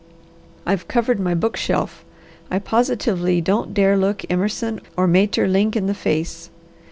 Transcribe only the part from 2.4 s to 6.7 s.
I positively don't dare look Emerson or Maeterlinck in the face.